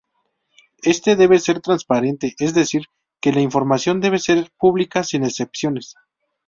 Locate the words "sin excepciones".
5.03-5.93